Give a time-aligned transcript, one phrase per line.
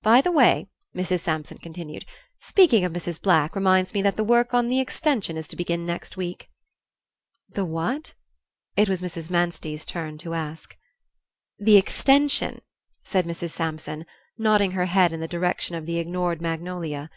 [0.00, 0.66] "By the way,"
[0.96, 1.20] Mrs.
[1.20, 2.06] Sampson continued,
[2.40, 3.20] "speaking of Mrs.
[3.20, 6.48] Black reminds me that the work on the extension is to begin next week."
[7.50, 8.14] "The what?"
[8.78, 9.28] it was Mrs.
[9.30, 10.74] Manstey's turn to ask.
[11.58, 12.62] "The extension,"
[13.04, 13.50] said Mrs.
[13.50, 14.06] Sampson,
[14.38, 17.10] nodding her head in the direction of the ignored magnolia.